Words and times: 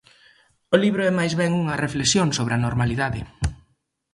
O 0.75 0.75
libro 0.83 1.01
é 1.09 1.11
máis 1.19 1.33
ben 1.41 1.51
unha 1.61 1.79
reflexión 1.85 2.27
sobre 2.37 2.53
a 2.55 2.63
normalidade. 2.65 3.21